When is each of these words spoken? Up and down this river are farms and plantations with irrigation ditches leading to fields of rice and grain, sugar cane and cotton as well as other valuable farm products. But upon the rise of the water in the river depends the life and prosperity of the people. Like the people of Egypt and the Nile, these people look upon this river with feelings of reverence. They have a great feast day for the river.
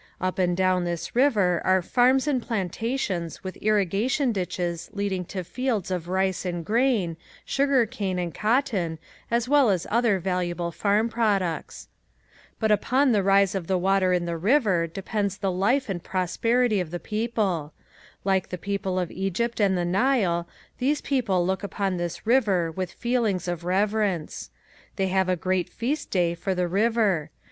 Up 0.19 0.39
and 0.39 0.57
down 0.57 0.83
this 0.83 1.15
river 1.15 1.61
are 1.63 1.83
farms 1.83 2.27
and 2.27 2.41
plantations 2.41 3.43
with 3.43 3.55
irrigation 3.57 4.31
ditches 4.31 4.89
leading 4.93 5.23
to 5.25 5.43
fields 5.43 5.91
of 5.91 6.07
rice 6.07 6.43
and 6.43 6.65
grain, 6.65 7.17
sugar 7.45 7.85
cane 7.85 8.17
and 8.17 8.33
cotton 8.33 8.97
as 9.29 9.47
well 9.47 9.69
as 9.69 9.85
other 9.91 10.17
valuable 10.17 10.71
farm 10.71 11.07
products. 11.07 11.87
But 12.59 12.71
upon 12.71 13.11
the 13.11 13.21
rise 13.21 13.53
of 13.53 13.67
the 13.67 13.77
water 13.77 14.11
in 14.11 14.25
the 14.25 14.37
river 14.37 14.87
depends 14.87 15.37
the 15.37 15.51
life 15.51 15.87
and 15.87 16.03
prosperity 16.03 16.79
of 16.79 16.89
the 16.89 16.99
people. 16.99 17.71
Like 18.23 18.49
the 18.49 18.57
people 18.57 18.97
of 18.97 19.11
Egypt 19.11 19.59
and 19.61 19.77
the 19.77 19.85
Nile, 19.85 20.47
these 20.79 21.01
people 21.01 21.45
look 21.45 21.61
upon 21.61 21.97
this 21.97 22.25
river 22.25 22.71
with 22.71 22.91
feelings 22.91 23.47
of 23.47 23.65
reverence. 23.65 24.49
They 24.95 25.09
have 25.09 25.29
a 25.29 25.35
great 25.35 25.69
feast 25.69 26.09
day 26.09 26.33
for 26.33 26.55
the 26.55 26.67
river. 26.67 27.29